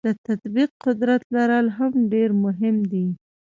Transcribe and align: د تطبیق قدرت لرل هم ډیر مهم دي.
د 0.07 0.09
تطبیق 0.27 0.69
قدرت 0.85 1.21
لرل 1.35 1.67
هم 1.77 1.91
ډیر 2.13 2.29
مهم 2.43 2.75
دي. 2.91 3.05